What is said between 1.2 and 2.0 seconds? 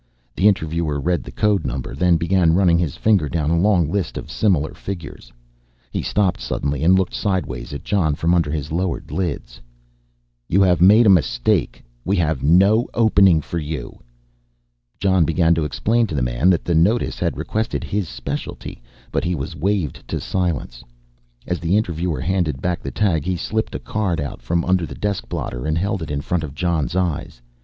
the code number,